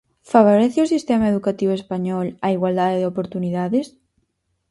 [0.31, 3.85] Favorece o sistema educativo español a igualdade de oportunidades?